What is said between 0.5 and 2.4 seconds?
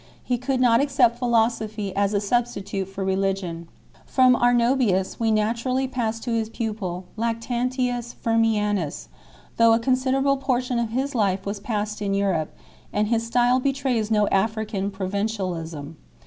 not accept philosophy as a